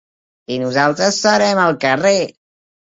I 0.55 0.57
nosaltres 0.63 1.21
serem 1.27 1.65
al 1.69 1.81
carrer. 1.87 2.19